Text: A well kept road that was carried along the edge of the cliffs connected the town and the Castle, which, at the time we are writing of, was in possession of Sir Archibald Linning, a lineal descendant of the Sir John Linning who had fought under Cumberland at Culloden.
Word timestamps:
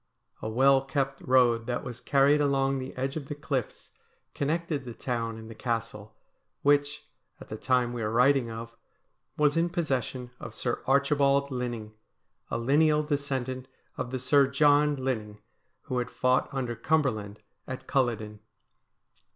A 0.41 0.49
well 0.49 0.83
kept 0.83 1.21
road 1.21 1.67
that 1.67 1.83
was 1.83 2.01
carried 2.01 2.41
along 2.41 2.79
the 2.79 2.91
edge 2.97 3.15
of 3.15 3.27
the 3.27 3.35
cliffs 3.35 3.91
connected 4.33 4.83
the 4.83 4.95
town 4.95 5.37
and 5.37 5.47
the 5.47 5.53
Castle, 5.53 6.15
which, 6.63 7.05
at 7.39 7.49
the 7.49 7.55
time 7.55 7.93
we 7.93 8.01
are 8.01 8.09
writing 8.09 8.49
of, 8.49 8.75
was 9.37 9.55
in 9.55 9.69
possession 9.69 10.31
of 10.39 10.55
Sir 10.55 10.81
Archibald 10.87 11.51
Linning, 11.51 11.91
a 12.49 12.57
lineal 12.57 13.03
descendant 13.03 13.67
of 13.95 14.09
the 14.09 14.17
Sir 14.17 14.47
John 14.47 14.95
Linning 14.95 15.37
who 15.83 15.99
had 15.99 16.09
fought 16.09 16.49
under 16.51 16.75
Cumberland 16.75 17.41
at 17.67 17.85
Culloden. 17.85 18.39